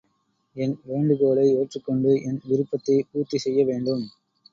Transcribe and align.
என் 0.55 0.73
வேண்டுகோளை 0.83 1.43
ஏற்றுக்கொண்டு, 1.55 2.21
என் 2.21 2.39
விருப்பத்தைப் 2.43 3.07
பூர்த்தி 3.11 3.37
செய்ய 3.37 3.65
வேண்டும். 3.65 4.03